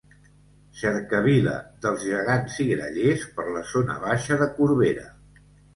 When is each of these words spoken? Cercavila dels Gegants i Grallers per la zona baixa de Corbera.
Cercavila 0.79 1.53
dels 1.85 2.07
Gegants 2.15 2.59
i 2.67 2.69
Grallers 2.73 3.29
per 3.39 3.49
la 3.55 3.65
zona 3.77 4.03
baixa 4.09 4.45
de 4.45 4.53
Corbera. 4.59 5.11